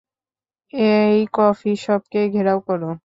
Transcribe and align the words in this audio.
এই 0.73 1.17
কফি 1.33 1.71
শপকে 1.83 2.21
ঘেরাও 2.33 2.59
কর। 2.67 2.81